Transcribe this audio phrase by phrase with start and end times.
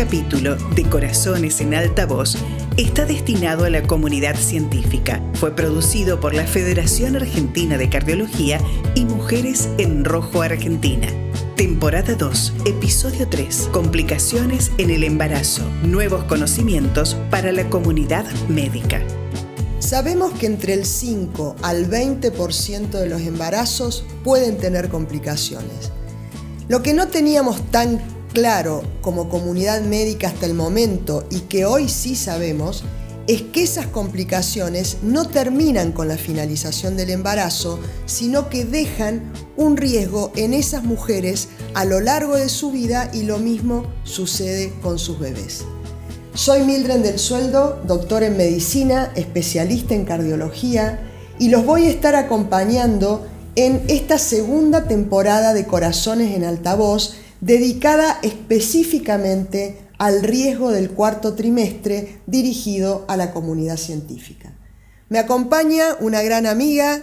[0.00, 2.38] capítulo de Corazones en Alta Voz
[2.78, 5.22] está destinado a la comunidad científica.
[5.34, 8.62] Fue producido por la Federación Argentina de Cardiología
[8.94, 11.06] y Mujeres en Rojo Argentina.
[11.54, 13.68] Temporada 2, episodio 3.
[13.72, 15.68] Complicaciones en el embarazo.
[15.82, 19.02] Nuevos conocimientos para la comunidad médica.
[19.80, 25.92] Sabemos que entre el 5 al 20% de los embarazos pueden tener complicaciones.
[26.68, 28.00] Lo que no teníamos tan
[28.32, 32.84] claro como comunidad médica hasta el momento y que hoy sí sabemos
[33.26, 39.76] es que esas complicaciones no terminan con la finalización del embarazo, sino que dejan un
[39.76, 44.98] riesgo en esas mujeres a lo largo de su vida y lo mismo sucede con
[44.98, 45.64] sus bebés.
[46.34, 51.00] Soy Mildred del Sueldo, doctor en medicina, especialista en cardiología
[51.38, 58.18] y los voy a estar acompañando en esta segunda temporada de Corazones en Altavoz dedicada
[58.22, 64.56] específicamente al riesgo del cuarto trimestre dirigido a la comunidad científica.
[65.08, 67.02] Me acompaña una gran amiga,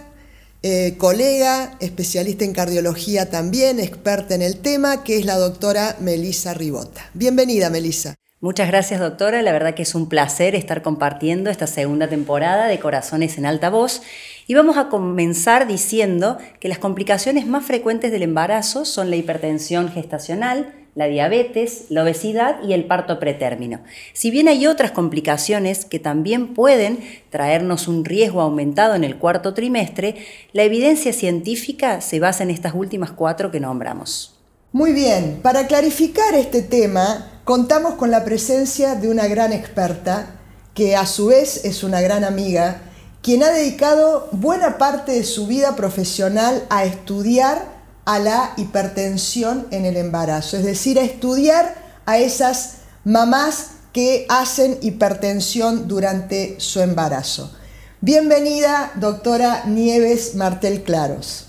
[0.62, 6.54] eh, colega, especialista en cardiología también, experta en el tema, que es la doctora Melisa
[6.54, 7.08] Ribota.
[7.14, 8.16] Bienvenida, Melisa.
[8.40, 9.42] Muchas gracias, doctora.
[9.42, 13.68] La verdad que es un placer estar compartiendo esta segunda temporada de Corazones en Alta
[13.68, 14.00] Voz.
[14.46, 19.90] Y vamos a comenzar diciendo que las complicaciones más frecuentes del embarazo son la hipertensión
[19.90, 23.80] gestacional, la diabetes, la obesidad y el parto pretérmino.
[24.12, 29.52] Si bien hay otras complicaciones que también pueden traernos un riesgo aumentado en el cuarto
[29.52, 30.14] trimestre,
[30.52, 34.38] la evidencia científica se basa en estas últimas cuatro que nombramos.
[34.70, 40.34] Muy bien, para clarificar este tema, contamos con la presencia de una gran experta,
[40.74, 42.82] que a su vez es una gran amiga,
[43.22, 47.64] quien ha dedicado buena parte de su vida profesional a estudiar
[48.04, 51.74] a la hipertensión en el embarazo, es decir, a estudiar
[52.04, 57.56] a esas mamás que hacen hipertensión durante su embarazo.
[58.02, 61.46] Bienvenida, doctora Nieves Martel Claros.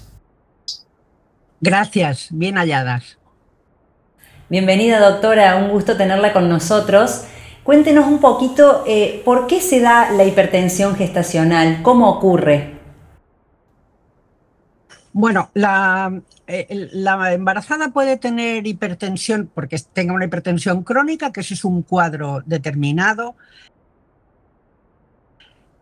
[1.60, 3.19] Gracias, bien halladas.
[4.50, 7.26] Bienvenida doctora, un gusto tenerla con nosotros.
[7.62, 12.74] Cuéntenos un poquito eh, por qué se da la hipertensión gestacional, cómo ocurre.
[15.14, 16.90] Bueno, la, eh,
[17.32, 23.36] embarazada puede tener hipertensión porque tenga una hipertensión crónica, que ese es un cuadro determinado,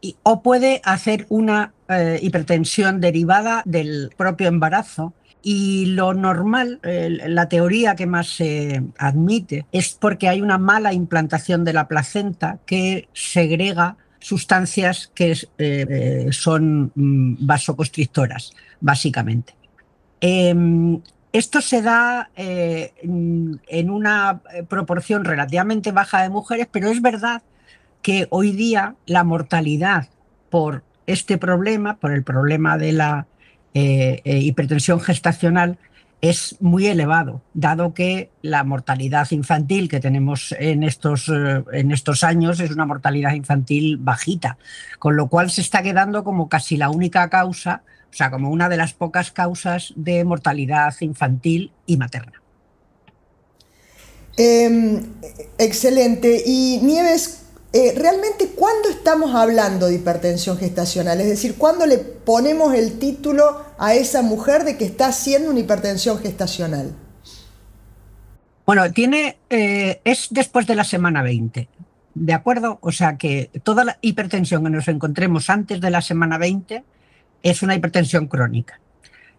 [0.01, 7.47] y, o puede hacer una eh, hipertensión derivada del propio embarazo, y lo normal, la
[7.47, 13.07] teoría que más se admite, es porque hay una mala implantación de la placenta que
[13.13, 19.55] segrega sustancias que eh, son mm, vasoconstrictoras, básicamente.
[20.19, 27.43] Em, esto se da eh, en una proporción relativamente baja de mujeres, pero es verdad
[28.01, 30.07] que hoy día la mortalidad
[30.49, 33.27] por este problema, por el problema de la
[33.79, 35.77] eh, eh, hipertensión gestacional
[36.19, 42.23] es muy elevado, dado que la mortalidad infantil que tenemos en estos, eh, en estos
[42.23, 44.57] años es una mortalidad infantil bajita,
[44.97, 48.67] con lo cual se está quedando como casi la única causa, o sea, como una
[48.67, 52.41] de las pocas causas de mortalidad infantil y materna.
[54.37, 55.03] Em,
[55.59, 56.41] excelente.
[56.43, 62.73] Y Nieves, eh, realmente cuándo estamos hablando de hipertensión gestacional, es decir, cuándo le ponemos
[62.73, 66.95] el título a esa mujer de que está haciendo una hipertensión gestacional.
[68.65, 71.69] Bueno, tiene, eh, es después de la semana 20,
[72.15, 72.79] ¿de acuerdo?
[72.81, 76.83] O sea que toda la hipertensión que nos encontremos antes de la semana 20
[77.43, 78.79] es una hipertensión crónica.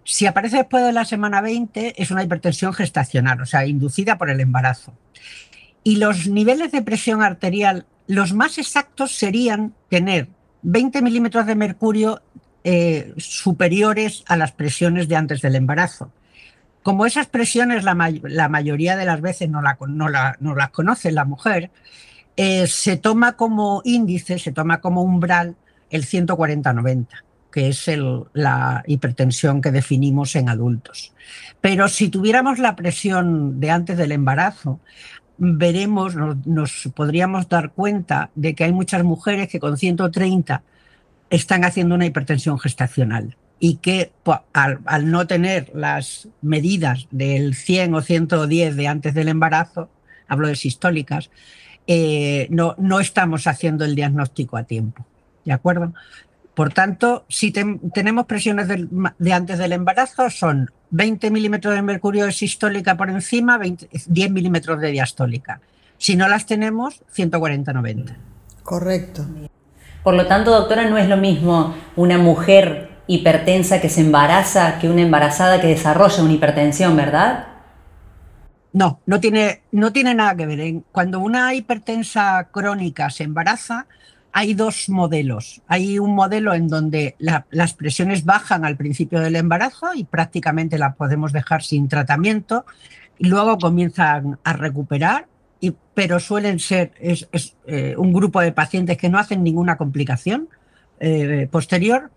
[0.05, 4.31] Si aparece después de la semana 20 es una hipertensión gestacional, o sea, inducida por
[4.31, 4.95] el embarazo.
[5.83, 10.29] Y los niveles de presión arterial los más exactos serían tener
[10.63, 12.23] 20 milímetros de mercurio
[12.65, 16.11] eh, superiores a las presiones de antes del embarazo.
[16.83, 17.95] Como esas presiones la,
[18.49, 21.71] mayoría de las veces no, las conoce la mujer,
[22.37, 25.57] eh, se toma como índice, se toma como umbral
[25.91, 27.09] el 140-90,
[27.53, 27.91] que es
[28.33, 31.13] la hipertensión que definimos en adultos.
[31.61, 34.81] Pero si tuviéramos la presión de antes del embarazo,
[35.39, 40.63] veremos, nos, podríamos dar cuenta de que hay muchas mujeres que con 130
[41.31, 44.13] están haciendo una hipertensión gestacional y que
[44.53, 49.89] al, no tener las medidas del 100 o 110 de antes del embarazo,
[50.27, 51.31] hablo de sistólicas,
[51.87, 55.07] eh, no, no estamos haciendo el diagnóstico a tiempo.
[55.45, 55.95] ¿De acuerdo?
[56.55, 62.33] Por tanto, si tenemos presiones de antes del embarazo, son 20 milímetros de mercurio de
[62.33, 65.61] sistólica por encima, 10 milímetros de diastólica.
[65.99, 68.17] Si no las tenemos, 140-90.
[68.63, 69.27] Correcto.
[70.03, 74.89] Por lo tanto, doctora, no es lo mismo una mujer hipertensa que se embaraza que
[74.89, 77.47] una embarazada que desarrolla una hipertensión, ¿verdad?
[78.73, 80.83] No, no tiene, no tiene nada que ver.
[80.93, 83.87] Cuando una hipertensa crónica se embaraza,
[84.33, 85.63] hay dos modelos.
[85.67, 90.97] Hay un modelo en donde las presiones bajan al principio del embarazo y prácticamente las
[90.97, 92.65] podemos dejar sin tratamiento
[93.19, 95.27] y luego comienzan a recuperar,
[95.95, 100.49] pero suelen ser eh, un grupo de pacientes que no hacen ninguna complicación
[101.01, 102.13] eh, posterior.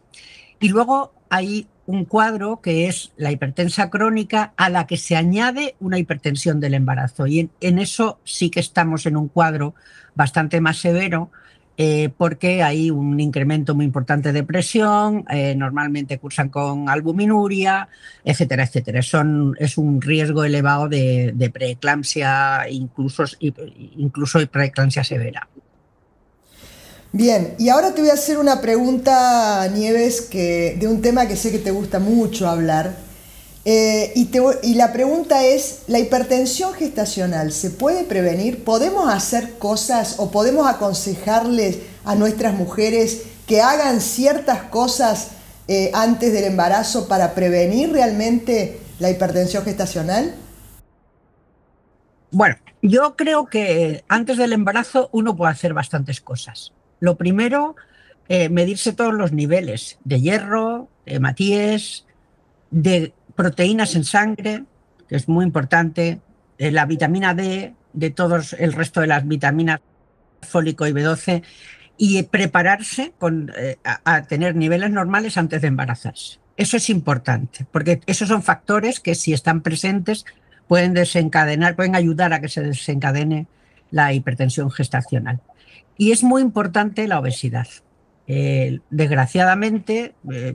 [0.59, 5.75] Y luego hay un cuadro que es la hipertensa crónica a la que se añade
[5.79, 7.25] una hipertensión del embarazo.
[7.25, 9.73] Y en eso sí que estamos en un cuadro
[10.13, 11.31] bastante más severo
[11.77, 17.87] eh, porque hay un incremento muy importante de presión, eh, normalmente cursan con albuminuria,
[18.23, 19.01] etcétera, etcétera.
[19.01, 25.47] Son, es un riesgo elevado de, preeclampsia, incluso, incluso preeclampsia severa.
[27.13, 31.35] Bien, y ahora te voy a hacer una pregunta, Nieves, que, de un tema que
[31.35, 32.95] sé que te gusta mucho hablar,
[33.63, 38.63] eh, y, la pregunta es, ¿la hipertensión gestacional se puede prevenir?
[38.63, 45.31] ¿Podemos hacer cosas o podemos aconsejarles a nuestras mujeres que hagan ciertas cosas
[45.67, 50.33] eh, antes del embarazo para prevenir realmente la hipertensión gestacional?
[52.31, 56.73] Bueno, yo creo que antes del embarazo uno puede hacer bastantes cosas.
[56.99, 57.75] Lo primero,
[58.27, 62.05] eh, medirse todos los niveles de hierro, de matíes,
[62.71, 64.65] de proteínas en sangre,
[65.09, 66.21] que es muy importante,
[66.59, 69.79] eh, la vitamina D, de todos el resto de las vitaminas
[70.43, 71.41] fólico y B12,
[71.97, 76.37] y prepararse con, eh, a, tener niveles normales antes de embarazarse.
[76.55, 80.23] Eso es importante, porque esos son factores que si están presentes
[80.67, 83.47] pueden desencadenar, pueden ayudar a que se desencadene
[83.89, 85.39] la hipertensión gestacional.
[85.97, 87.67] Y es muy importante la obesidad.
[88.27, 90.53] desgraciadamente, eh,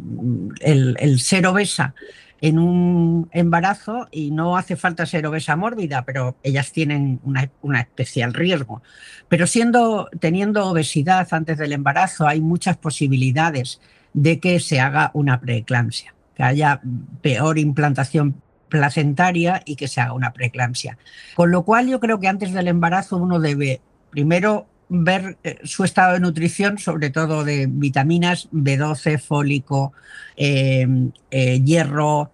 [0.61, 1.95] el, el, ser obesa
[2.41, 8.35] en un embarazo y no hace falta ser obesa mórbida, pero ellas tienen una, especial
[8.35, 8.83] riesgo.
[9.29, 13.81] Pero siendo, teniendo obesidad antes del embarazo, hay muchas posibilidades
[14.13, 16.81] de que se haga una preeclampsia, que haya
[17.23, 20.99] peor implantación placentaria y que se haga una preeclampsia.
[21.35, 23.81] Con lo cual yo creo que antes del embarazo uno debe
[24.11, 29.93] primero ver eh, su estado de nutrición, sobre todo de vitaminas B12, fólico,
[30.37, 30.87] eh,
[31.31, 32.33] eh, hierro,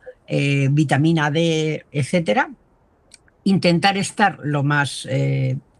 [0.70, 2.50] vitamina D, etcétera.
[3.44, 5.06] Intentar estar lo más,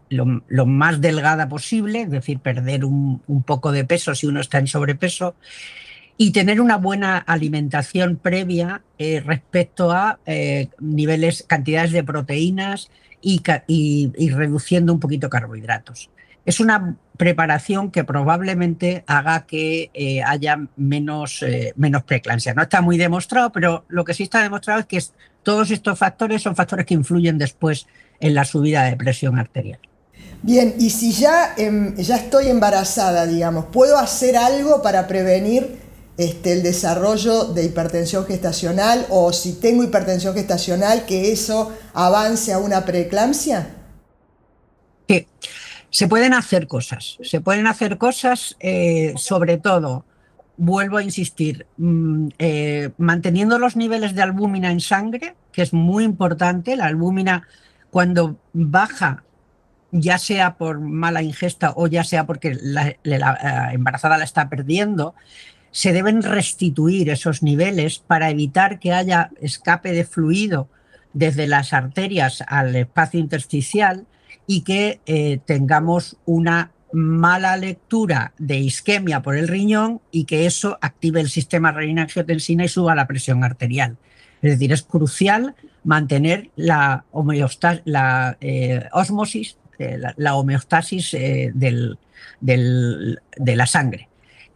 [0.09, 4.67] lo, más delgada posible, es decir, perder un, poco de peso si uno está en
[4.67, 5.33] sobrepeso
[6.17, 10.19] y tener una buena alimentación previa respecto a
[10.79, 12.91] niveles, cantidades de proteínas
[13.21, 16.11] y, y, reduciendo un poquito carbohidratos
[16.45, 22.53] es una preparación que probablemente haga que eh, haya menos, eh, menos preeclampsia.
[22.53, 25.01] No está muy demostrado, pero lo que sí está demostrado es que
[25.43, 27.87] todos estos factores son factores que influyen después
[28.19, 29.79] en la subida de presión arterial.
[30.41, 35.79] Bien, y si ya, em, ya estoy embarazada, digamos, ¿puedo hacer algo para prevenir
[36.17, 42.57] este, el desarrollo de hipertensión gestacional o si tengo hipertensión gestacional, que eso avance a
[42.57, 43.69] una preeclampsia?
[45.07, 45.27] Sí.
[45.93, 50.05] Se pueden hacer cosas, se pueden hacer cosas, eh, sobre todo,
[50.57, 56.03] vuelvo a insistir, mm, eh, manteniendo los niveles de albúmina en sangre, que es muy
[56.03, 56.75] importante.
[56.75, 57.47] La albúmina,
[57.91, 59.23] cuando baja,
[59.91, 65.13] ya sea por mala ingesta o ya sea porque la, la embarazada la está perdiendo,
[65.69, 70.69] se deben restituir esos niveles para evitar que haya escape de fluido
[71.13, 74.07] desde las arterias al espacio intersticial
[74.47, 80.77] y que eh, tengamos una mala lectura de isquemia por el riñón y que eso
[80.81, 83.97] active el sistema renina-angiotensina y suba la presión arterial.
[84.41, 87.05] Es decir, es crucial mantener la,
[88.41, 91.97] eh, osmosis, eh, la, homeostasis del,
[92.41, 94.09] de la sangre.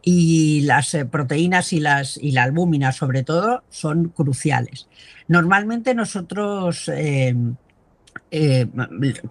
[0.04, 4.88] Y las proteínas y, las, y la albúmina, sobre todo, son cruciales.
[5.28, 6.90] Normalmente nosotros
[8.32, 8.68] eh,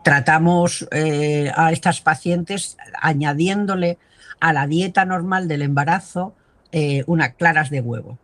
[0.05, 3.99] tratamos eh, a estas pacientes añadiéndole
[4.41, 6.35] a la dieta normal del embarazo
[6.73, 8.19] eh, unas claras de huevo.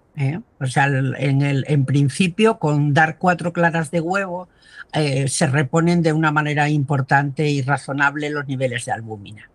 [0.61, 4.49] O sea, en, principio, con dar cuatro claras de huevo,
[4.93, 9.49] se reponen de una manera importante y razonable los niveles de albúmina.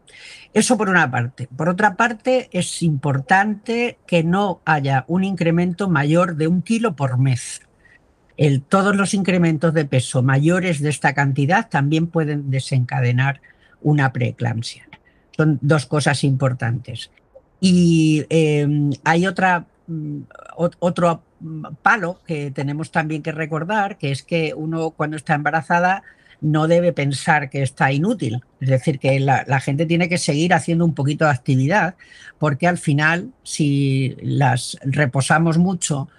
[0.54, 1.48] Eso por una parte.
[1.56, 7.20] Por otra parte, es importante que no haya un incremento mayor de un kilo por
[7.20, 7.67] mes.
[8.68, 13.42] Todos los incrementos de peso mayores de esta cantidad también pueden desencadenar
[13.82, 14.88] una preeclampsia.
[15.36, 17.10] Son dos cosas importantes.
[17.60, 20.22] Y em, hay otra, mm,
[20.56, 21.24] otro
[21.82, 26.04] palo que tenemos también que recordar, que es que uno cuando está embarazada
[26.40, 28.44] no debe pensar que está inútil.
[28.60, 31.96] Es decir, que la, gente tiene que seguir haciendo un poquito de actividad,
[32.38, 36.10] porque al final, si las reposamos mucho,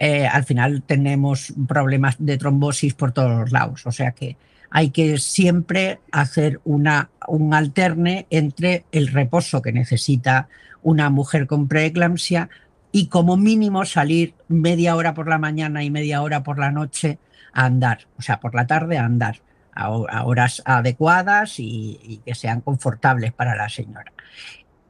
[0.00, 3.86] eh, al final tenemos problemas de trombosis por todos los lados.
[3.86, 4.36] O sea que
[4.70, 10.48] hay que siempre hacer una, un alterne entre el reposo que necesita
[10.82, 12.48] una mujer con preeclampsia
[12.92, 17.18] y como mínimo salir media hora por la mañana y media hora por la noche
[17.52, 19.40] a andar, o sea, por la tarde a andar
[19.74, 24.12] a, horas adecuadas y, que sean confortables para la señora.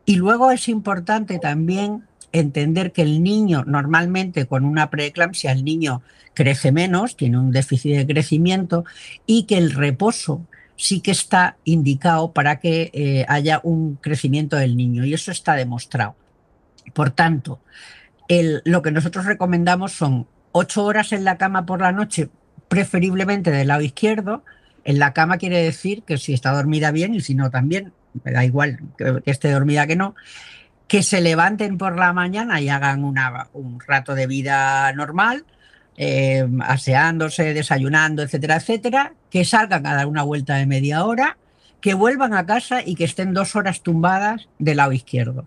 [0.05, 6.03] Y luego es importante también entender que el niño normalmente con una preeclampsia el niño
[6.35, 8.85] crece menos, tiene un déficit de crecimiento
[9.27, 14.77] y que el reposo sí que está indicado para que eh, haya un crecimiento del
[14.77, 16.15] niño y eso está demostrado.
[16.95, 17.61] Por tanto,
[18.65, 22.29] lo que nosotros recomendamos son ocho horas en la cama por la noche,
[22.69, 24.45] preferiblemente del lado izquierdo.
[24.85, 27.93] En la cama quiere decir que si está dormida bien y si no también,
[28.25, 30.15] me da igual que, esté dormida que no,
[30.89, 35.45] que se levanten por la mañana y hagan un rato de vida normal,
[35.99, 41.37] eh, aseándose, desayunando, etcétera, etcétera, que salgan a dar una vuelta de media hora,
[41.83, 45.47] que vuelvan a casa y que estén dos horas tumbadas del lado izquierdo.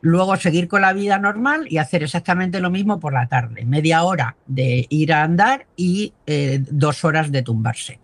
[0.00, 3.64] Luego seguir con la vida normal y hacer exactamente lo mismo por la tarde.
[3.64, 8.00] Media hora de ir a andar y eh, dos horas de tumbarse.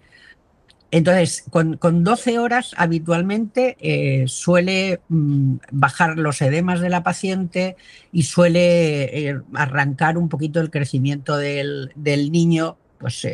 [0.93, 7.77] Entonces, con, 12 horas habitualmente eh, suele mm, bajar los edemas de la paciente
[8.13, 13.27] y suele eh, arrancar un poquito el crecimiento del, niño, pues,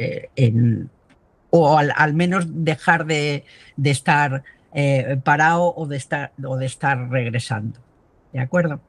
[1.51, 3.45] o al, menos dejar de,
[3.77, 4.45] de estar
[5.25, 7.81] parado o de estar, o de estar regresando.
[8.33, 8.81] ¿De acuerdo?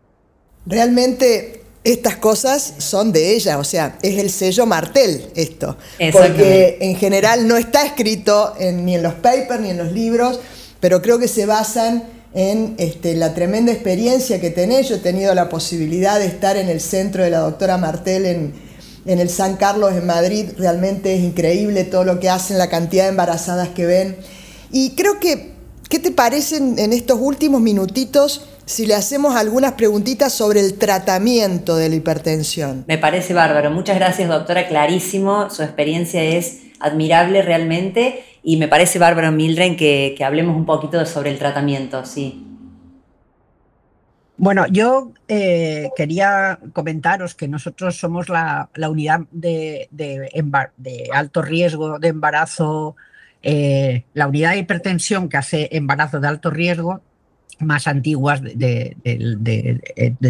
[0.65, 5.77] Realmente estas cosas son de ella, o sea, es el sello Martel esto.
[6.11, 10.39] Porque en general no está escrito ni en los papers ni en los libros,
[10.79, 14.89] pero creo que se basan en este, la tremenda experiencia que tenés.
[14.89, 18.53] Yo he tenido la posibilidad de estar en el centro de la doctora Martel en,
[19.05, 20.49] en el San Carlos en Madrid.
[20.57, 24.17] Realmente es increíble todo lo que hacen, la cantidad de embarazadas que ven.
[24.71, 25.53] Y creo que,
[25.89, 28.47] ¿qué te parecen en estos últimos minutitos?
[28.69, 32.85] Si le hacemos algunas preguntitas sobre el tratamiento de la hipertensión.
[32.87, 33.71] Me parece bárbaro.
[33.71, 34.67] Muchas gracias, doctora.
[34.67, 35.49] Clarísimo.
[35.49, 41.31] Su experiencia es admirable realmente y me parece bárbaro, Mildred, que, hablemos un poquito sobre
[41.31, 42.05] el tratamiento.
[42.05, 42.45] Sí.
[44.37, 49.89] Bueno, yo eh, quería comentaros que nosotros somos la, unidad de,
[51.11, 52.95] alto riesgo de embarazo,
[53.41, 57.01] eh, la unidad de hipertensión que hace embarazo de alto riesgo
[57.59, 58.95] más antiguas de,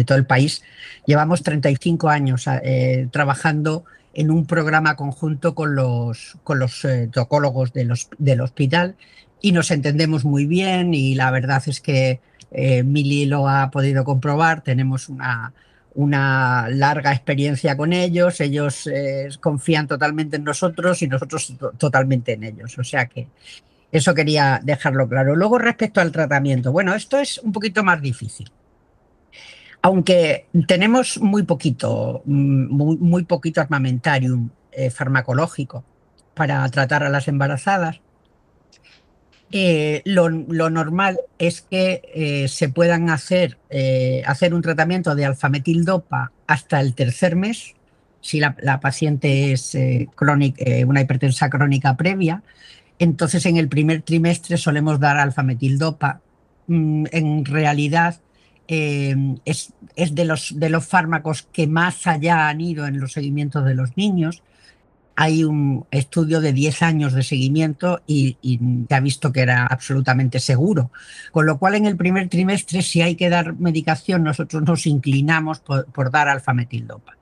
[0.06, 0.62] todo el país.
[1.06, 3.84] Llevamos 35 años eh, trabajando
[4.14, 8.96] en un programa conjunto con los, con los eh, tocólogos del, hospital
[9.40, 12.20] y nos entendemos muy bien y la verdad es que
[12.50, 15.52] eh, Mili lo ha podido comprobar, tenemos una,
[15.94, 18.88] una larga experiencia con ellos, ellos
[19.38, 22.76] confían totalmente en nosotros y nosotros totalmente en ellos.
[22.78, 23.28] O sea que
[23.92, 25.34] eso quería dejarlo claro.
[25.34, 28.50] Luego, respecto al tratamiento, bueno, esto es un poquito más difícil.
[29.82, 35.84] Aunque tenemos muy poquito, mm, muy, poquito armamentarium eh, farmacológico
[36.34, 38.00] para tratar a las embarazadas,
[39.52, 43.58] eh, lo, normal es que eh, se puedan hacer,
[44.24, 47.74] hacer un tratamiento de alfametildopa hasta el tercer mes,
[48.20, 49.76] si la, la paciente es
[50.14, 52.42] crónica, una hipertensa crónica previa,
[53.00, 56.20] entonces, en el primer trimestre solemos dar alfametildopa.
[56.66, 58.20] Mm, en realidad,
[58.68, 59.16] eh,
[59.46, 63.74] es, de, los, de los fármacos que más allá han ido en los seguimientos de
[63.74, 64.42] los niños.
[65.16, 68.36] Hay un estudio de 10 años de seguimiento y,
[68.86, 70.90] se ha visto que era absolutamente seguro.
[71.32, 75.60] Con lo cual, en el primer trimestre, si hay que dar medicación, nosotros nos inclinamos
[75.60, 77.16] por, por dar alfametildopa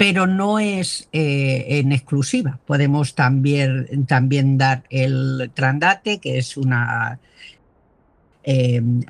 [0.00, 2.58] pero no es eh, en exclusiva.
[2.64, 7.20] Podemos también, también dar el Trandate, que es una,
[8.42, 9.02] em,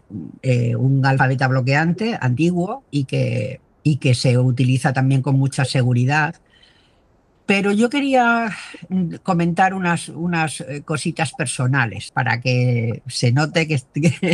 [0.42, 5.64] eh, un alfa beta bloqueante antiguo y que, y que se utiliza también con mucha
[5.64, 6.35] seguridad.
[7.47, 8.50] Pero yo quería
[9.23, 13.80] comentar unas, unas eh, cositas personales para que se note que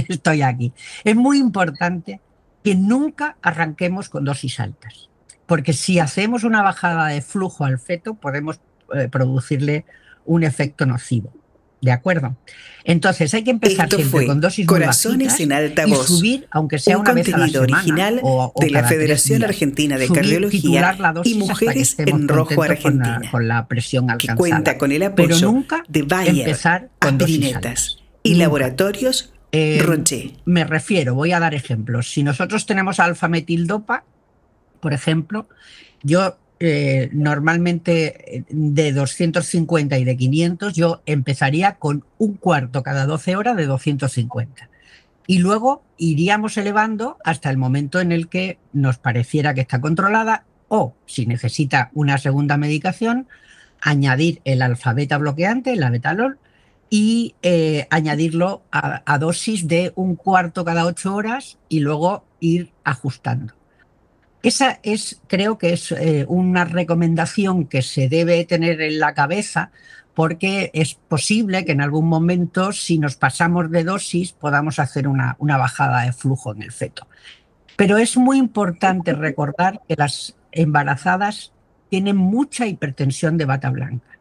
[0.08, 0.72] estoy aquí.
[1.04, 2.18] Es muy importante
[2.64, 5.10] que nunca arranquemos con dosis altas
[5.46, 8.60] porque si hacemos una bajada de flujo al feto podemos
[8.94, 9.84] eh, producirle
[10.24, 11.32] un efecto nocivo.
[11.80, 12.36] ¿De acuerdo?
[12.84, 16.98] Entonces hay que empezar siempre con dosis Corazones en alta voz, y subir, aunque sea
[16.98, 18.20] una vez a la semana, original
[18.56, 24.34] de la Federación Argentina de Cardiología y Mujeres en Rojo Argentina, con la, presión alcanzada.
[24.34, 26.56] Que cuenta con el apoyo de Bayer,
[27.00, 30.32] Aspirinetas y Laboratorios eh, Roche.
[30.44, 32.10] Me refiero, voy a dar ejemplos.
[32.10, 34.04] Si nosotros tenemos alfa-metildopa,
[34.86, 35.48] por ejemplo,
[36.04, 43.04] yo eh, normalmente eh, de 250 y de 500, yo empezaría con un cuarto cada
[43.04, 44.68] 12 horas de 250.
[45.26, 50.44] Y luego iríamos elevando hasta el momento en el que nos pareciera que está controlada
[50.68, 53.26] o, si necesita una segunda medicación,
[53.80, 56.38] añadir el alfabeta bloqueante, el betalol,
[56.90, 62.70] y eh, añadirlo a, a dosis de un cuarto cada 8 horas y luego ir
[62.84, 63.56] ajustando.
[64.46, 69.72] Esa es, creo que es eh, una recomendación que se debe tener en la cabeza
[70.14, 75.34] porque es posible que en algún momento, si nos pasamos de dosis, podamos hacer una,
[75.40, 77.08] una bajada de flujo en el feto.
[77.74, 81.52] Pero es muy importante recordar que las embarazadas
[81.90, 84.16] tienen mucha hipertensión de bata blanca.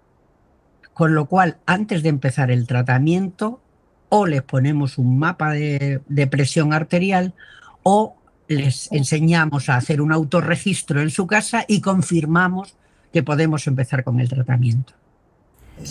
[0.96, 3.62] Con lo cual, antes de empezar el tratamiento,
[4.10, 7.36] o les ponemos un mapa de, de presión arterial
[7.84, 8.16] o
[8.48, 12.76] les enseñamos a hacer un autorregistro en su casa y confirmamos
[13.12, 14.94] que podemos empezar con el tratamiento.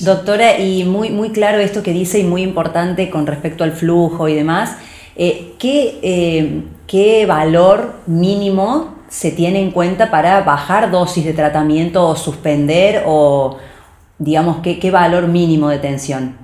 [0.01, 4.29] Doctora, y muy, muy claro esto que dice y muy importante con respecto al flujo
[4.29, 4.77] y demás,
[5.17, 12.07] eh, ¿qué, eh, ¿qué valor mínimo se tiene en cuenta para bajar dosis de tratamiento
[12.07, 13.59] o suspender o
[14.19, 16.44] digamos qué, qué valor mínimo de tensión?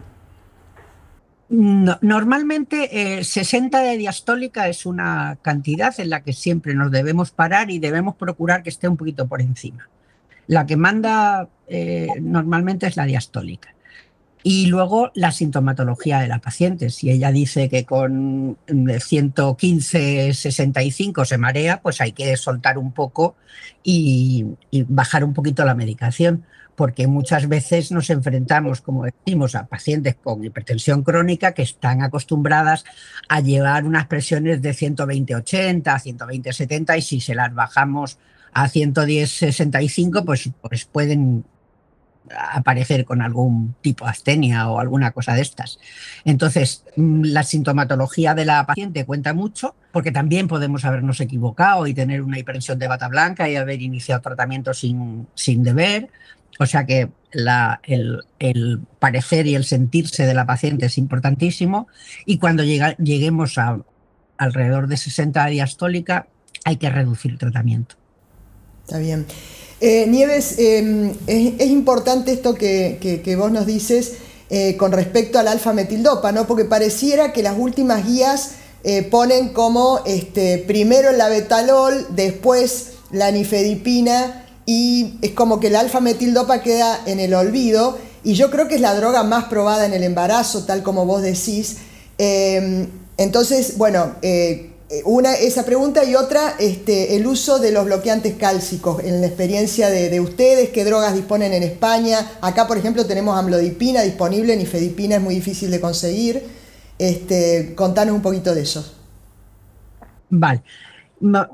[1.51, 7.71] Normalmente 60 eh, de diastólica es una cantidad en la que siempre nos debemos parar
[7.71, 9.89] y debemos procurar que esté un poquito por encima.
[10.47, 13.75] La que manda eh, normalmente es la diastólica.
[14.43, 16.89] Y luego la sintomatología de la paciente.
[16.89, 23.37] Si ella dice que con 115, 65 se marea, pues hay que soltar un poco
[23.83, 24.47] y
[24.89, 30.45] bajar un poquito la medicación porque muchas veces nos enfrentamos, como decimos, a pacientes con
[30.45, 32.85] hipertensión crónica que están acostumbradas
[33.29, 38.19] a llevar unas presiones de 120-80, 120-70 y si se las bajamos
[38.53, 41.45] a 110-65, pues, pues pueden
[42.53, 45.79] aparecer con algún tipo de astenia o alguna cosa de estas.
[46.25, 51.95] Entonces, mm, la sintomatología de la paciente cuenta mucho, porque también podemos habernos equivocado y
[51.95, 56.09] tener una hipertensión de bata blanca y haber iniciado tratamiento sin, sin deber.
[56.59, 61.87] O sea que el, parecer y el sentirse de la paciente es importantísimo
[62.27, 63.81] y cuando lleguemos a
[64.37, 66.27] alrededor de 60 diastólica
[66.65, 67.97] hay que reducir el tratamiento.
[68.85, 69.27] Está bien.
[69.81, 74.19] Eh, Nieves, em, es, importante esto que, vos nos dices
[74.51, 76.47] eh, con respecto al alfa-metildopa, ¿no?
[76.47, 83.31] Porque pareciera que las últimas guías eh, ponen como este, primero el labetalol, después la
[83.31, 88.77] nifedipina y es como que el alfa-metildopa queda en el olvido y yo creo que
[88.77, 91.79] es la droga más probada en el embarazo, tal como vos decís.
[92.19, 94.71] Em, entonces, bueno, eh,
[95.05, 99.91] una, esa pregunta y otra, este, el uso de los bloqueantes cálcicos en la experiencia
[99.91, 102.31] de, ustedes, qué drogas disponen en España.
[102.41, 106.45] Acá, por ejemplo, tenemos amlodipina disponible, nifedipina es muy difícil de conseguir.
[106.97, 108.89] Este, contanos un poquito de eso.
[110.29, 110.63] Vale.
[111.21, 111.49] No,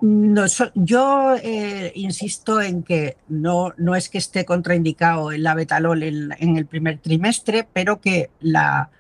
[0.75, 6.67] yo eh, insisto en que no, no es que esté contraindicado el abetalol en, el
[6.67, 8.91] primer trimestre, pero que la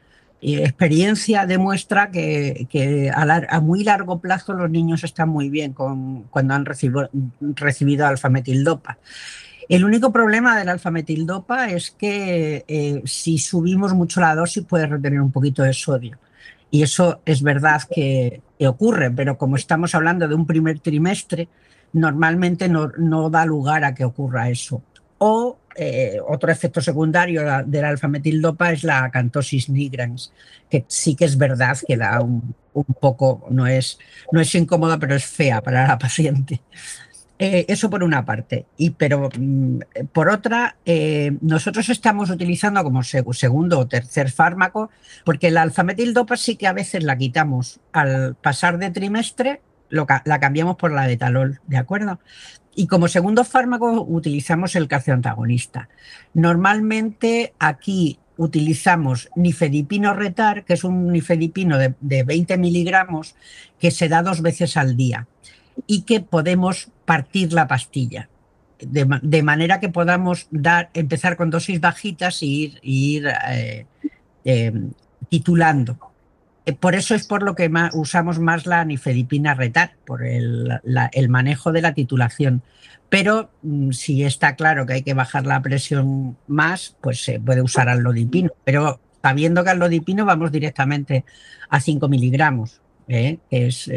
[0.40, 6.54] eh, experiencia demuestra que, a, muy largo plazo los niños están muy bien con, cuando
[6.54, 7.08] han recibido,
[7.40, 8.98] recibido alfametildopa.
[9.68, 15.20] El único problema del alfametildopa es que eh, si subimos mucho la dosis puede retener
[15.20, 16.18] un poquito de sodio.
[16.72, 21.48] Y eso es verdad que, ocurre, pero como estamos hablando de un primer trimestre,
[21.92, 24.82] normalmente no, no da lugar a que ocurra eso.
[25.18, 30.32] O eh, otro efecto secundario del alfa-metildopa es la acantosis nigrans,
[30.70, 33.98] que sí que es verdad que da un, un poco, no es,
[34.32, 36.60] no es incómoda, pero es fea para la paciente.
[37.38, 38.66] Eh, eso por una parte.
[38.76, 39.78] Y, pero mm,
[40.12, 44.90] por otra, eh, nosotros estamos utilizando como segundo o tercer fármaco,
[45.24, 50.76] porque la alfametildopa sí que a veces la quitamos al pasar de trimestre, la cambiamos
[50.76, 52.18] por la de talol, ¿de acuerdo?
[52.74, 55.88] Y como segundo fármaco utilizamos el calcioantagonista.
[56.34, 63.34] Normalmente aquí utilizamos nifedipino retar, que es un nifedipino de, de 20 miligramos
[63.78, 65.26] que se da dos veces al día.
[65.86, 68.28] Y que podemos partir la pastilla.
[68.78, 73.86] De, manera que podamos dar, empezar con dosis bajitas y ir, ir eh,
[74.44, 74.72] eh,
[75.30, 75.98] titulando.
[76.66, 80.78] Eh, por eso es por lo que usamos más la nifedipina retal, por el,
[81.28, 82.62] manejo de la titulación.
[83.08, 87.62] Pero mm, si está claro que hay que bajar la presión más, pues se puede
[87.62, 88.50] usar alodipino.
[88.64, 91.24] Pero sabiendo que alodipino vamos directamente
[91.70, 93.38] a 5 miligramos, ¿eh?
[93.48, 93.90] que, es,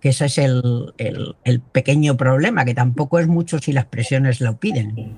[0.00, 4.58] que ese es el, el, pequeño problema, que tampoco es mucho si las presiones lo
[4.58, 5.16] piden.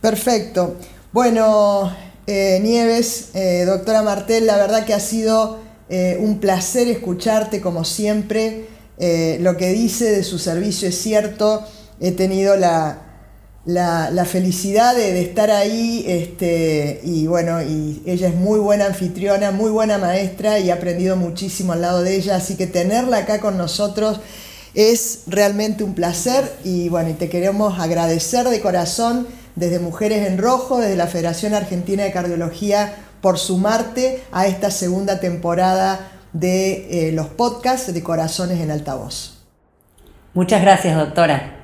[0.00, 0.76] Perfecto.
[1.12, 1.92] Bueno,
[2.26, 7.84] eh, Nieves, eh, doctora Martel, la verdad que ha sido eh, un placer escucharte como
[7.84, 8.66] siempre.
[9.40, 11.64] lo que dice de su servicio es cierto.
[12.00, 13.03] He tenido la,
[14.26, 19.98] felicidad de, estar ahí este, y bueno, y ella es muy buena anfitriona, muy buena
[19.98, 24.20] maestra y he aprendido muchísimo al lado de ella, así que tenerla acá con nosotros
[24.74, 30.78] es realmente un placer y bueno, te queremos agradecer de corazón desde Mujeres en Rojo,
[30.80, 37.28] desde la Federación Argentina de Cardiología, por sumarte a esta segunda temporada de eh, los
[37.28, 39.38] podcasts de Corazones en Altavoz.
[40.34, 41.63] Muchas gracias, doctora.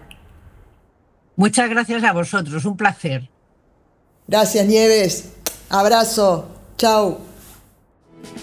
[1.40, 3.31] Muchas gracias a vosotros, un placer.
[4.29, 5.33] Gracias, Nieves.
[5.70, 6.50] Abrazo.
[6.76, 7.18] Chao.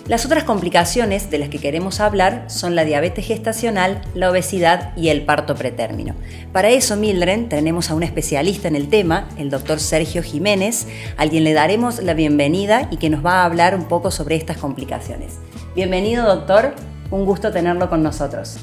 [0.08, 5.10] Las otras complicaciones de las que queremos hablar son la diabetes gestacional, la obesidad y
[5.10, 6.16] el parto pretérmino.
[6.52, 11.30] Para eso, Mildred, tenemos a un especialista en el tema, el doctor Sergio Jiménez, al
[11.30, 14.58] quien le daremos la bienvenida y que nos va a hablar un poco sobre estas
[14.58, 15.34] complicaciones.
[15.76, 16.74] Bienvenido, doctor.
[17.12, 18.58] Un gusto tenerlo con nosotros.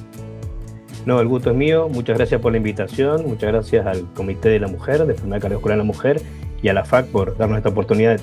[1.06, 1.88] No, el gusto es mío.
[1.88, 3.26] Muchas gracias por la invitación.
[3.26, 6.22] Muchas gracias al Comité de la Mujer, de Enfermedad Cardiovascular de la Mujer
[6.62, 8.18] y a la FAC por darnos esta oportunidad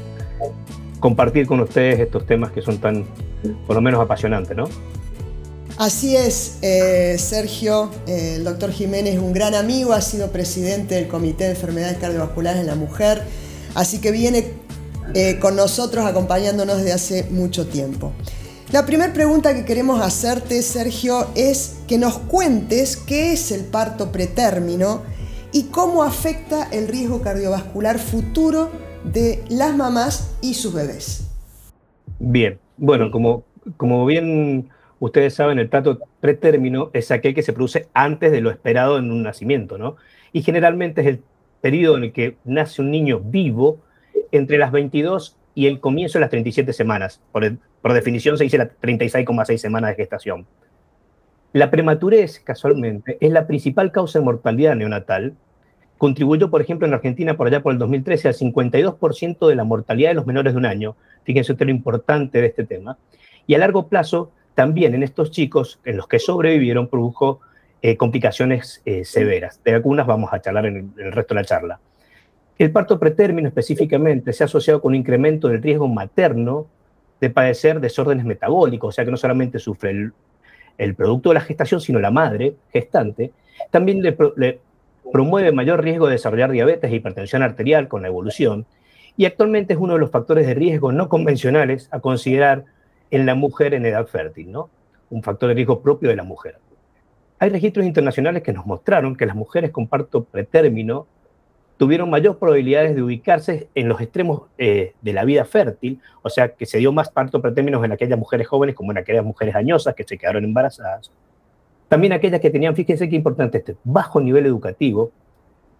[1.01, 3.05] compartir con ustedes estos temas que son tan,
[3.67, 4.69] por lo menos, apasionantes, ¿no?
[5.77, 10.95] Así es, eh, Sergio, eh, el doctor Jiménez es un gran amigo, ha sido presidente
[10.95, 13.23] del Comité de Enfermedades Cardiovasculares en la Mujer,
[13.73, 14.45] así que viene
[15.15, 18.11] eh, con nosotros acompañándonos desde hace mucho tiempo.
[18.71, 24.13] La primera pregunta que queremos hacerte, Sergio, es que nos cuentes qué es el parto
[24.13, 25.01] pretérmino
[25.51, 28.71] y cómo afecta el riesgo cardiovascular futuro
[29.03, 31.29] de las mamás y sus bebés.
[32.17, 33.43] Bien, bueno, como,
[33.75, 34.69] como bien
[35.01, 39.11] ustedes saben, el plato pretérmino es aquel que se produce antes de lo esperado en
[39.11, 39.97] un nacimiento, ¿no?
[40.31, 41.23] Y generalmente es el
[41.59, 43.81] periodo en el que nace un niño vivo
[44.31, 47.21] entre las 22 y el comienzo de las 37 semanas.
[47.31, 50.45] Por, definición se dice las 36,6 semanas de gestación.
[51.53, 55.35] La prematurez, casualmente, es la principal causa de mortalidad neonatal
[56.01, 60.09] contribuyó, por ejemplo, en Argentina por allá por el 2013 al 52% de la mortalidad
[60.09, 60.95] de los menores de un año.
[61.25, 62.97] Fíjense usted lo importante de este tema.
[63.45, 67.41] Y a largo plazo, también en estos chicos, en los que sobrevivieron, produjo
[67.83, 69.63] eh, complicaciones eh, severas.
[69.63, 71.79] De algunas vamos a charlar en el, resto de la charla.
[72.61, 76.67] El parto pretérmino específicamente se ha asociado con un incremento del riesgo materno
[77.19, 80.11] de padecer desórdenes metabólicos, o sea que no solamente sufre
[80.77, 83.31] el, producto de la gestación, sino la madre gestante,
[83.71, 84.59] también le, le
[85.11, 88.67] promueve mayor riesgo de desarrollar diabetes e hipertensión arterial con la evolución
[89.17, 92.65] y actualmente es uno de los factores de riesgo no convencionales a considerar
[93.09, 94.69] en la mujer en edad fértil, ¿no?
[95.09, 96.59] Un factor de riesgo propio de la mujer.
[97.39, 101.07] Hay registros internacionales que nos mostraron que las mujeres con parto pretérmino
[101.77, 106.53] tuvieron mayor probabilidades de ubicarse en los extremos eh, de la vida fértil, o sea,
[106.53, 109.95] que se dio más parto pretérmino en aquellas mujeres jóvenes como en aquellas mujeres añosas
[109.95, 111.11] que se quedaron embarazadas,
[111.91, 115.11] también aquellas que tenían, fíjense qué importante este, bajo nivel educativo,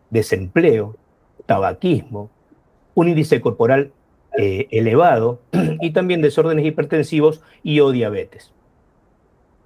[0.10, 0.98] desempleo,
[1.46, 2.30] tabaquismo,
[2.94, 3.94] un índice corporal
[4.38, 5.40] eh, elevado
[5.82, 8.52] y también desórdenes hipertensivos y o diabetes.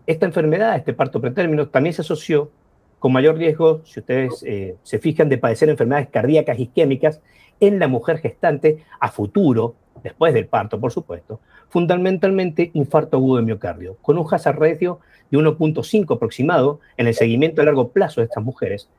[0.05, 2.51] Esta enfermedad, este parto pretérmino, también se asoció
[3.05, 7.21] con mayor riesgo, si ustedes eh, se fijan, de padecer enfermedades cardíacas isquémicas
[7.59, 11.39] en la mujer gestante a futuro, después del parto, por supuesto,
[11.69, 17.61] fundamentalmente infarto agudo de miocardio, con un hazard ratio de 1.5 aproximado en el seguimiento
[17.61, 18.89] a largo plazo de estas mujeres,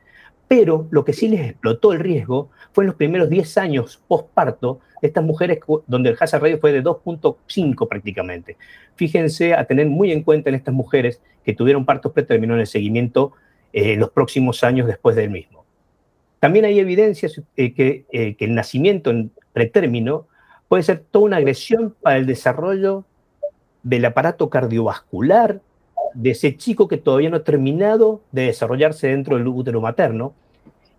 [0.46, 4.78] pero lo que sí les explotó el riesgo fue en los primeros 10 años postparto
[5.02, 8.56] de estas mujeres donde el hazard ratio fue de 2.5 prácticamente.
[8.94, 12.66] Fíjense a tener muy en cuenta en estas mujeres que tuvieron partos pretérminos en el
[12.68, 13.32] seguimiento
[13.78, 15.66] eh, los próximos años después del mismo.
[16.40, 20.28] También hay evidencias eh, que, eh, que el nacimiento en pretérmino
[20.66, 23.04] puede ser toda una agresión para el desarrollo
[23.82, 25.60] del aparato cardiovascular
[26.14, 30.32] de ese chico que todavía no ha terminado de desarrollarse dentro del útero materno.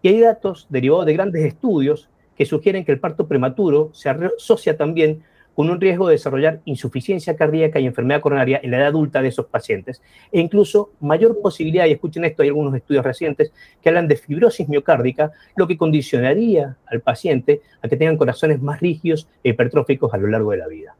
[0.03, 4.77] Y hay datos derivados de grandes estudios que sugieren que el parto prematuro se asocia
[4.77, 5.23] también
[5.57, 9.29] con un riesgo de desarrollar insuficiencia cardíaca y enfermedad coronaria en la edad adulta de
[9.29, 14.07] esos pacientes, e incluso mayor posibilidad, y escuchen esto, hay algunos estudios recientes que hablan
[14.07, 19.49] de fibrosis miocárdica, lo que condicionaría al paciente a que tengan corazones más rígidos e
[19.49, 20.95] hipertróficos a lo largo de la vida.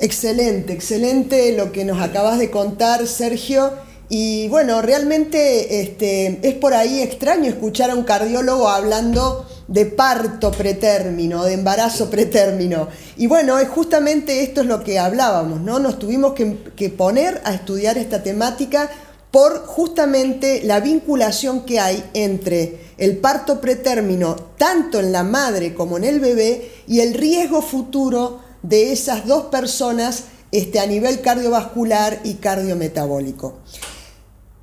[0.00, 3.72] Excelente, excelente lo que nos acabas de contar, Sergio.
[4.08, 10.50] Y bueno, realmente este, es por ahí extraño escuchar a un cardiólogo hablando de parto
[10.50, 12.88] pretérmino, de embarazo pretérmino.
[13.16, 15.78] Y bueno, justamente esto es lo que hablábamos, ¿no?
[15.78, 18.90] Nos tuvimos que, que poner a estudiar esta temática
[19.30, 25.98] por justamente la vinculación que hay entre el parto pretérmino, tanto en la madre como
[25.98, 32.20] en el bebé, y el riesgo futuro de esas dos personas este, a nivel cardiovascular
[32.24, 33.58] y cardiometabólico.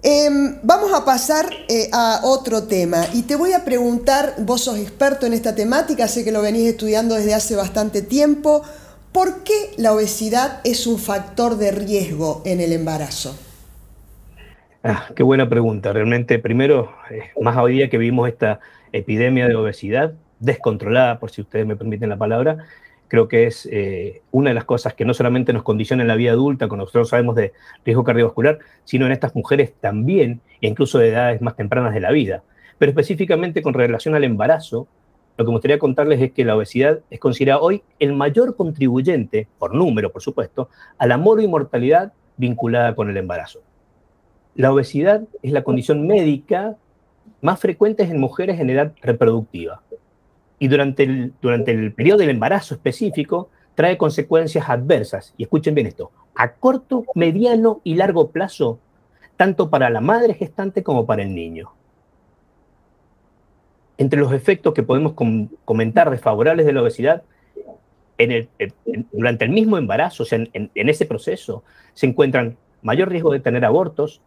[0.08, 4.78] Em, vamos a pasar eh, a otro tema y te voy a preguntar, vos sos
[4.78, 8.62] experto en esta temática, sé que lo venís estudiando desde hace bastante tiempo,
[9.12, 13.36] ¿por qué la obesidad es un factor de riesgo en el embarazo?
[14.84, 15.91] Ah, qué buena pregunta.
[15.91, 18.60] Realmente, primero, eh, más hoy día que vimos esta
[18.91, 22.68] epidemia de obesidad descontrolada, por si ustedes me permiten la palabra,
[23.08, 26.15] creo que es eh, una de las cosas que no solamente nos condiciona en la
[26.15, 31.00] vida adulta, cuando nosotros sabemos de riesgo cardiovascular, sino en estas mujeres también, e incluso
[31.00, 32.44] de edades más tempranas de la vida.
[32.78, 34.88] Pero específicamente con relación al embarazo,
[35.38, 39.48] lo que me gustaría contarles es que la obesidad es considerada hoy el mayor contribuyente,
[39.60, 43.62] por número por supuesto, a la moro y mortalidad vinculada con el embarazo.
[44.56, 46.78] La obesidad es la condición médica
[47.41, 49.82] más frecuente en mujeres en edad reproductiva
[50.60, 55.88] y durante el, durante el periodo del embarazo específico trae consecuencias adversas, y escuchen bien
[55.88, 58.80] esto, a corto, mediano y largo plazo,
[59.36, 61.74] tanto para la madre gestante como para el niño.
[63.98, 65.13] Entre los efectos que podemos
[65.65, 67.24] comentar desfavorables de la obesidad,
[69.12, 71.63] durante el mismo embarazo, o sea, en, en ese proceso,
[71.94, 74.22] se encuentran mayor riesgo de tener abortos,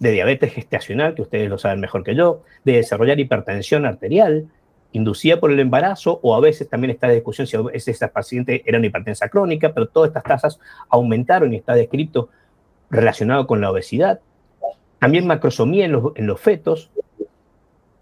[0.00, 4.48] de diabetes gestacional, que ustedes lo saben mejor que yo, de desarrollar hipertensión arterial,
[4.92, 7.56] inducida por el embarazo, o a veces también está de discusión si
[7.90, 12.28] esa paciente era una hipertensa crónica, pero todas estas tasas aumentaron y está descrito
[12.90, 14.20] relacionado con la obesidad.
[14.98, 16.90] También macrosomía en los, fetos,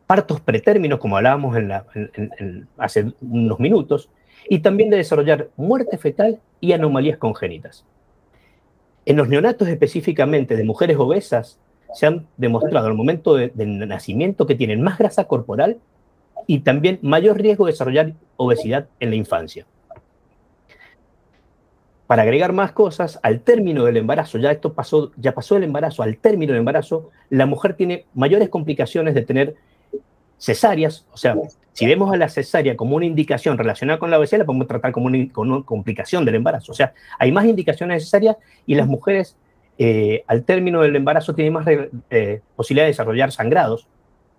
[0.07, 4.09] partos pretérminos, como hablábamos en hace unos minutos,
[4.49, 7.85] y también de desarrollar muerte fetal y anomalías congénitas.
[9.05, 11.59] En los neonatos específicamente de mujeres obesas,
[11.95, 15.79] se han demostrado al momento del nacimiento que tienen más grasa corporal
[16.49, 19.67] y también mayor riesgo de desarrollar obesidad en la infancia.
[22.07, 26.03] Para agregar más cosas, al término del embarazo, ya esto pasó, ya pasó el embarazo,
[26.03, 29.57] al término del embarazo, la mujer tiene mayores complicaciones de tener
[30.39, 31.37] cesáreas, o sea,
[31.75, 34.91] si vemos a la cesárea como una indicación relacionada con la obesidad, la podemos tratar
[34.91, 36.73] como una, complicación del embarazo.
[36.73, 39.37] O sea, hay más indicaciones necesarias y las mujeres
[39.77, 43.87] eh, al término del embarazo tienen más eh, posibilidad de desarrollar sangrados,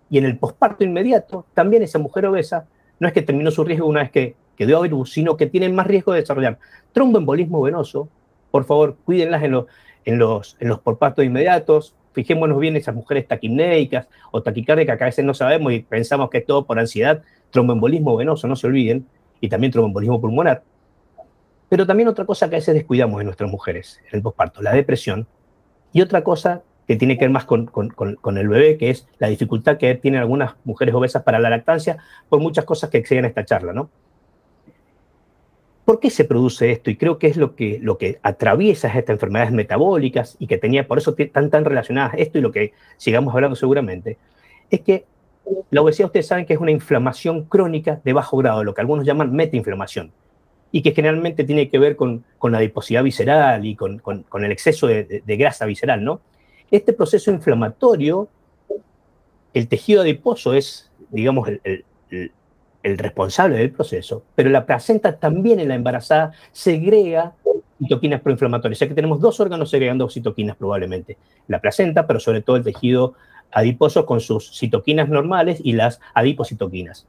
[0.09, 2.67] y en el posparto inmediato, también esa mujer obesa
[2.99, 5.47] no es que terminó su riesgo una vez que, que dio a virus, sino que
[5.47, 6.59] tiene más riesgo de desarrollar
[6.91, 8.09] tromboembolismo venoso.
[8.51, 9.65] Por favor, cuídenlas en los,
[10.05, 10.79] en los, en los
[11.19, 11.95] inmediatos.
[12.13, 16.39] Fijémonos bien esas mujeres taquimnéicas o taquicárdicas que a veces no sabemos y pensamos que
[16.39, 17.21] es todo por ansiedad.
[17.51, 19.07] Tromboembolismo venoso, no se olviden,
[19.39, 20.63] y también tromboembolismo pulmonar.
[21.69, 24.73] Pero también otra cosa que a veces descuidamos en nuestras mujeres en el posparto, la
[24.73, 25.27] depresión.
[25.93, 27.69] Y otra cosa que tiene que ver más con,
[28.35, 31.99] el bebé, que es la dificultad que tienen algunas mujeres obesas para la lactancia,
[32.29, 33.91] por muchas cosas que exceden esta charla, ¿no?
[35.85, 36.89] ¿Por qué se produce esto?
[36.89, 40.87] Y creo que es lo que, lo que atraviesa estas enfermedades metabólicas y que tenía,
[40.87, 44.17] por eso están tan relacionadas esto y lo que sigamos hablando seguramente,
[44.71, 45.05] es que
[45.69, 49.05] la obesidad ustedes saben que es una inflamación crónica de bajo grado, lo que algunos
[49.05, 50.11] llaman metainflamación,
[50.71, 54.01] y que generalmente tiene que ver con, la adiposidad visceral y con,
[54.33, 56.21] el exceso de, grasa visceral, ¿no?
[56.71, 58.27] Este proceso inflamatorio,
[59.53, 61.85] el tejido adiposo es, digamos, el,
[62.83, 67.35] responsable del proceso, pero la placenta también en la embarazada segrega
[67.77, 68.77] citoquinas proinflamatorias.
[68.77, 71.17] O sea que tenemos dos órganos segregando citoquinas probablemente.
[71.47, 73.15] La placenta, pero sobre todo el tejido
[73.51, 77.07] adiposo con sus citoquinas normales y las adipocitoquinas.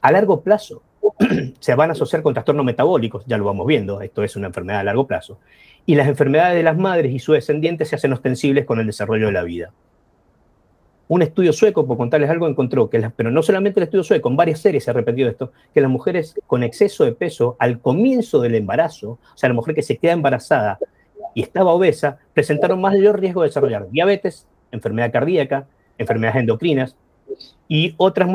[0.00, 0.82] A largo plazo
[1.60, 4.80] se van a asociar con trastornos metabólicos, ya lo vamos viendo, esto es una enfermedad
[4.80, 5.38] a largo plazo
[5.88, 9.24] y las enfermedades de las madres y sus descendientes se hacen ostensibles con el desarrollo
[9.24, 9.72] de la vida.
[11.08, 14.36] Un estudio sueco, por contarles algo, encontró que, pero no solamente el estudio sueco, en
[14.36, 18.38] varias series se ha repetido esto, que las mujeres con exceso de peso al comienzo
[18.42, 20.78] del embarazo, o sea, la mujer que se queda embarazada
[21.34, 26.96] y estaba obesa, presentaron mayor riesgo de desarrollar diabetes, enfermedad cardíaca, enfermedades endocrinas,
[27.68, 28.28] y otras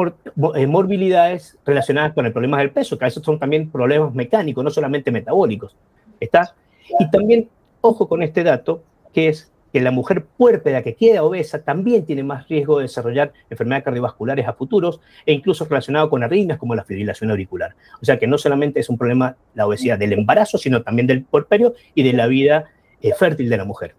[0.56, 4.64] eh, morbilidades relacionadas con el problema del peso, que a veces son también problemas mecánicos,
[4.64, 5.76] no solamente metabólicos.
[6.20, 6.56] ¿Está?
[7.00, 7.50] Y también,
[7.82, 12.22] ojo con este dato, que es que la mujer puérpera que queda obesa también tiene
[12.22, 16.84] más riesgo de desarrollar enfermedades cardiovasculares a futuros e incluso relacionado con arritmias como la
[16.84, 17.76] fibrilación auricular.
[18.00, 21.24] O sea que no solamente es un problema la obesidad del embarazo, sino también del
[21.24, 22.66] puerperio y de la vida
[23.02, 23.96] eh, fértil de la mujer.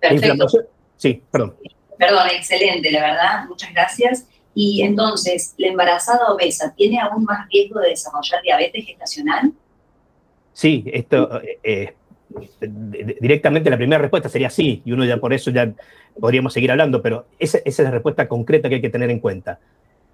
[0.00, 0.48] Perfecto.
[0.96, 1.54] Sí, perdón.
[2.00, 4.26] Perdón, excelente, la verdad, muchas gracias.
[4.54, 9.52] Y entonces, ¿la embarazada obesa tiene aún más riesgo de desarrollar diabetes gestacional?
[10.54, 11.94] Sí, esto eh, eh
[13.20, 15.72] directamente la primera respuesta sería sí, y uno ya por eso ya
[16.18, 19.58] podríamos seguir hablando, pero esa, es la respuesta concreta que hay que tener en cuenta.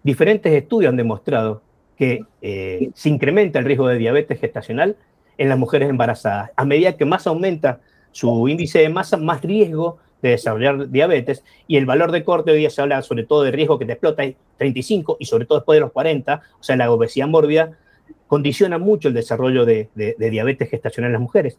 [0.02, 1.62] Diferentes estudios han demostrado
[1.96, 4.96] que eh, se incrementa el riesgo de diabetes gestacional
[5.38, 6.50] en las mujeres embarazadas.
[6.56, 7.80] A medida que más aumenta
[8.12, 12.58] su índice de masa, más riesgo de desarrollar diabetes y el valor de corte hoy
[12.58, 14.24] día se habla sobre todo de riesgo que te explota
[14.56, 17.72] 35 y sobre todo después de los 40, o sea, la obesidad mórbida
[18.26, 21.58] condiciona mucho el desarrollo de diabetes gestacional en las mujeres.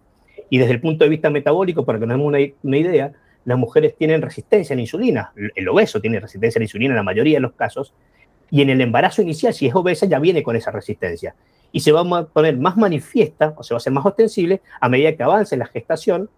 [0.49, 2.27] Y desde el punto de vista metabólico, para que nos demos
[2.63, 3.11] una, idea,
[3.45, 5.33] las mujeres tienen resistencia a la insulina.
[5.55, 7.93] El obeso tiene resistencia a la insulina en la mayoría de los casos.
[8.49, 11.35] Y en el embarazo inicial, si es obesa, ya viene con esa resistencia.
[11.71, 14.87] Y se va a poner más manifiesta, o se va a hacer más ostensible, a
[14.87, 16.29] medida que avance la gestación,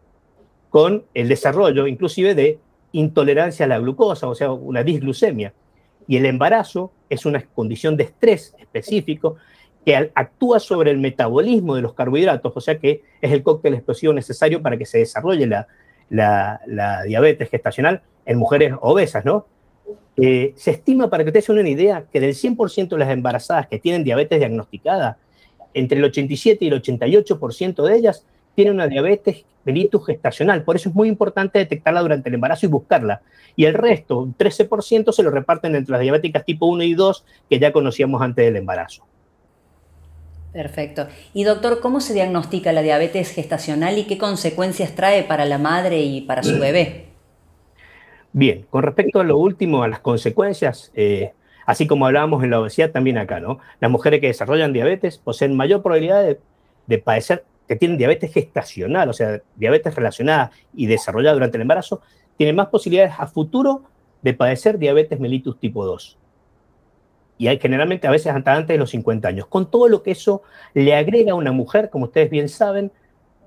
[0.69, 2.59] con el desarrollo inclusive de
[2.91, 5.53] intolerancia a la glucosa, o sea, una disglucemia.
[6.07, 9.37] Y el embarazo es una condición de estrés específico
[9.85, 14.13] que actúa sobre el metabolismo de los carbohidratos, o sea que es el cóctel explosivo
[14.13, 15.67] necesario para que se desarrolle la,
[16.09, 19.45] la, diabetes gestacional en mujeres obesas, ¿no?
[20.17, 23.67] Eh, se estima, para que ustedes tengan una idea, que del 100% de las embarazadas
[23.67, 25.17] que tienen diabetes diagnosticada,
[25.73, 28.25] entre el 87 y el 88% de ellas
[28.59, 30.63] tienen una diabetes mellitus gestacional.
[30.63, 33.21] Por eso es muy importante detectarla durante el embarazo y buscarla.
[33.55, 37.23] Y el resto, un 13%, se lo reparten entre las diabéticas tipo 1 y 2
[37.49, 39.05] que ya conocíamos antes del embarazo.
[40.51, 41.07] Perfecto.
[41.33, 46.01] Y doctor, ¿cómo se diagnostica la diabetes gestacional y qué consecuencias trae para la madre
[46.01, 47.05] y para su bebé?
[48.33, 51.31] Bien, con respecto a lo último, a las consecuencias, eh,
[51.65, 53.59] así como hablábamos en la obesidad, también acá, ¿no?
[53.79, 56.41] Las mujeres que desarrollan diabetes poseen mayor probabilidad de,
[56.87, 62.01] de padecer, que tienen diabetes gestacional, o sea, diabetes relacionada y desarrollada durante el embarazo,
[62.35, 63.83] tienen más posibilidades a futuro
[64.21, 66.17] de padecer diabetes mellitus tipo 2
[67.39, 70.11] y hay generalmente a veces hasta antes de los 50 años, con todo lo que
[70.11, 72.91] eso le agrega a una mujer, como ustedes bien saben,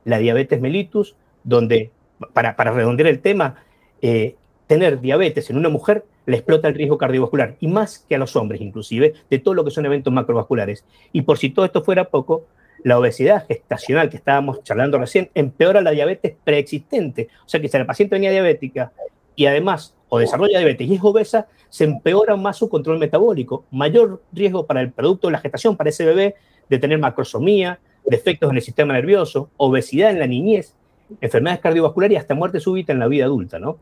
[0.05, 1.93] la diabetes mellitus, donde,
[2.33, 3.57] para, redondear el tema,
[4.01, 8.19] eh, tener diabetes en una mujer le explota el riesgo cardiovascular, y más que a
[8.19, 10.87] los hombres inclusive, de todo lo que son eventos macrovasculares.
[11.13, 12.47] Y por si todo esto fuera poco,
[12.85, 17.29] la obesidad gestacional que estábamos charlando recién empeora la diabetes preexistente.
[17.45, 18.92] O sea que si la paciente venía diabética
[19.37, 23.64] y además o desarrolla diabetes y es obesa, se empeora más su control metabólico.
[23.71, 26.35] Mayor riesgo para el producto de la gestación, para ese bebé,
[26.68, 30.75] de tener macrosomía, defectos en el sistema nervioso, obesidad en la niñez,
[31.21, 33.79] enfermedades cardiovasculares y hasta muerte súbita en la vida adulta, ¿no?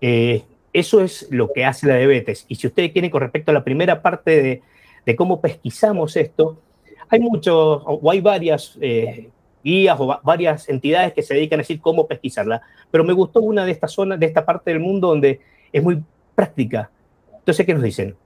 [0.00, 2.44] Eh, eso es lo que hace la diabetes.
[2.48, 4.62] Y si ustedes quieren, con respecto a la primera parte de,
[5.06, 6.58] de cómo pesquisamos esto,
[7.10, 9.30] hay muchos, o hay varias eh,
[9.62, 13.64] guías o varias entidades que se dedican a decir cómo pesquisarla, pero me gustó una
[13.64, 15.40] de estas zonas, de esta parte del mundo donde
[15.72, 16.02] es muy
[16.34, 16.90] práctica.
[17.38, 18.16] Entonces, ¿qué nos dicen?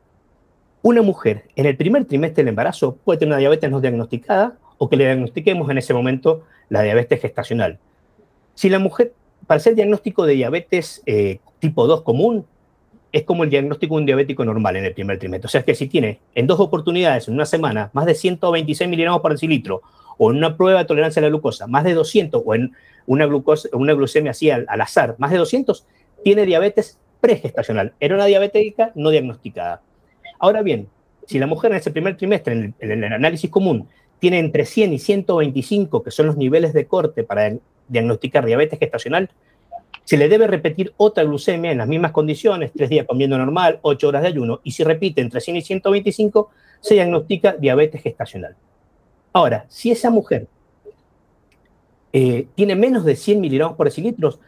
[0.82, 4.88] Una mujer en el primer trimestre del embarazo puede tener una diabetes no diagnosticada o
[4.88, 7.78] que le diagnostiquemos en ese momento la diabetes gestacional.
[8.54, 9.12] Si la mujer,
[9.46, 12.46] para hacer diagnóstico de diabetes eh, tipo 2 común,
[13.12, 15.46] es como el diagnóstico de un diabético normal en el primer trimestre.
[15.46, 19.20] O sea, que si tiene en dos oportunidades, en una semana, más de 126 miligramos
[19.20, 19.82] por decilitro
[20.18, 22.72] o en una prueba de tolerancia a la glucosa, más de 200, o en
[23.06, 25.86] una, glucosa, una glucemia así al, azar, más de 200,
[26.24, 27.92] tiene diabetes pregestacional.
[28.00, 29.82] Era una diabética no diagnosticada.
[30.38, 30.88] Ahora bien,
[31.26, 33.88] si la mujer en ese primer trimestre, en el, en el, análisis común,
[34.20, 37.52] tiene entre 100 y 125, que son los niveles de corte para
[37.88, 39.30] diagnosticar diabetes gestacional,
[40.04, 44.08] se le debe repetir otra glucemia en las mismas condiciones, tres días comiendo normal, ocho
[44.08, 48.56] horas de ayuno, y si repite entre 100 y 125, se diagnostica diabetes gestacional.
[49.32, 50.48] Ahora, si esa mujer
[52.12, 54.40] eh, tiene menos de 100 miligramos por decilitros,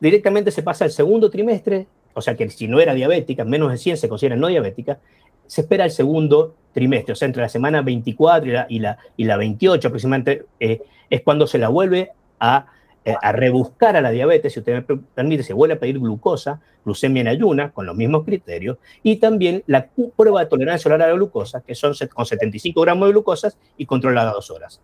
[0.00, 3.78] directamente se pasa al segundo trimestre, o sea que si no era diabética, menos de
[3.78, 4.98] 100 se considera no diabética,
[5.46, 8.98] se espera el segundo trimestre, o sea, entre la semana 24 y la, y la,
[9.16, 12.66] y la 28 aproximadamente, eh, es cuando se la vuelve a
[13.04, 17.20] a rebuscar a la diabetes, si usted me permite, se vuelve a pedir glucosa, glucemia
[17.20, 21.14] en ayuna, con los mismos criterios, y también la prueba de tolerancia oral a la
[21.14, 24.80] glucosa, que son con 75 gramos de glucosa y controlada dos horas.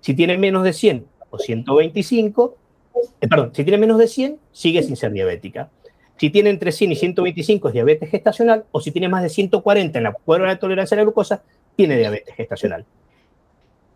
[0.00, 2.56] Si tiene menos de 100 o 125,
[3.20, 5.70] eh, perdón, si tiene menos de 100, sigue sin ser diabética.
[6.16, 9.98] Si tiene entre 100 y 125 es diabetes gestacional, o si tiene más de 140
[9.98, 11.42] en la prueba de tolerancia a la glucosa,
[11.76, 12.84] tiene diabetes gestacional.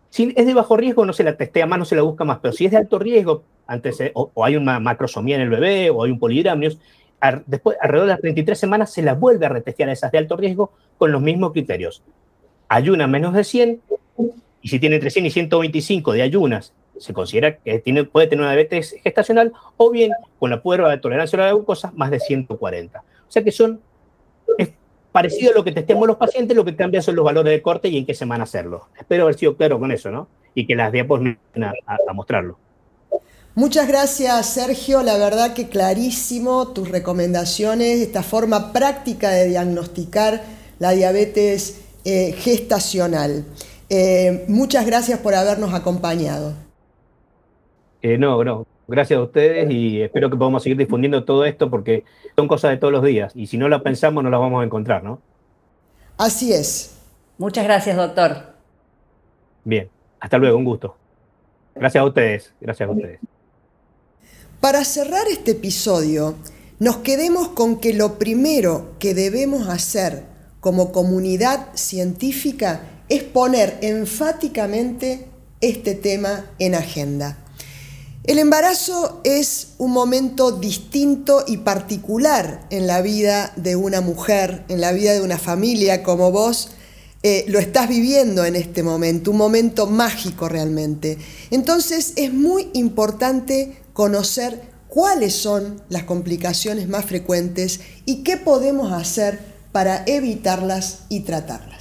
[0.09, 2.39] Si es de bajo riesgo, no se la testea más, no se la busca más,
[2.41, 6.03] pero si es de alto riesgo, antes, o, hay una macrosomía en el bebé, o
[6.03, 6.79] hay un polidramnios,
[7.45, 10.37] después, alrededor de las 33 semanas, se la vuelve a retestear a esas de alto
[10.37, 12.03] riesgo con los mismos criterios.
[12.69, 13.81] Ayuna menos de 100,
[14.61, 18.43] y si tiene entre 100 y 125 de ayunas se considera que tiene, puede tener
[18.43, 22.19] una diabetes gestacional o bien con la prueba de tolerancia a la glucosa más de
[22.19, 22.99] 140.
[22.99, 23.81] O sea que son,
[25.17, 27.87] parecido a lo que testemos los pacientes, lo que cambia son los valores de corte
[27.87, 28.89] y en qué semana hacerlo.
[28.99, 30.27] Espero haber sido claro con eso, ¿no?
[30.53, 31.21] Y que las diapos
[31.55, 32.59] a, a mostrarlo.
[33.55, 35.01] Muchas gracias, Sergio.
[35.01, 40.43] La verdad que clarísimo tus recomendaciones, esta forma práctica de diagnosticar
[40.77, 43.43] la diabetes eh, gestacional.
[43.89, 46.53] Eh, muchas gracias por habernos acompañado.
[48.03, 48.67] Eh, no, no.
[48.87, 52.77] Gracias a ustedes y espero que podamos seguir difundiendo todo esto porque son cosas de
[52.77, 55.21] todos los días y si no las pensamos no las vamos a encontrar, ¿no?
[56.17, 56.97] Así es.
[57.37, 58.53] Muchas gracias, doctor.
[59.63, 60.95] Bien, hasta luego, un gusto.
[61.75, 63.19] Gracias a ustedes, gracias a ustedes.
[64.61, 66.35] Para cerrar este episodio,
[66.79, 70.23] nos quedemos con que lo primero que debemos hacer
[70.59, 75.25] como comunidad científica es poner enfáticamente
[75.61, 77.37] este tema en agenda.
[78.27, 84.81] El embarazo es un momento distinto y particular en la vida de una mujer, en
[84.81, 86.71] la vida de una familia como vos
[87.23, 91.17] eh, lo estás viviendo en este momento, un momento mágico realmente.
[91.51, 99.39] Entonces es muy importante conocer cuáles son las complicaciones más frecuentes y qué podemos hacer
[99.71, 101.76] para evitarlas y tratarlas.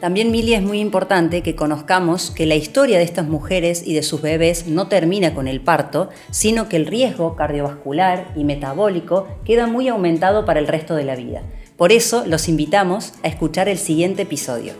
[0.00, 4.02] También, Mili, es muy importante que conozcamos que la historia de estas mujeres y de
[4.02, 9.66] sus bebés no termina con el parto, sino que el riesgo cardiovascular y metabólico queda
[9.66, 11.42] muy aumentado para el resto de la vida.
[11.76, 14.72] Por eso los invitamos a escuchar el siguiente episodio.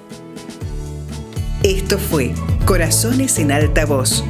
[1.63, 2.33] Esto fue
[2.65, 4.25] Corazones en Alta Voz,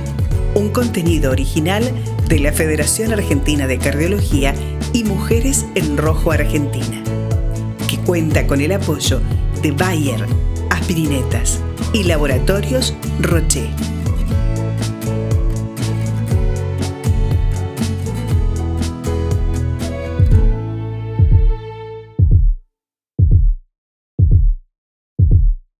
[0.56, 1.84] un contenido original
[2.28, 4.54] de la Federación Argentina de Cardiología
[4.92, 7.00] y Mujeres en Rojo Argentina,
[7.88, 9.20] que cuenta con el apoyo
[9.62, 10.49] de Bayer
[10.90, 11.62] aspirinetas
[11.92, 13.70] y Laboratorios Roche.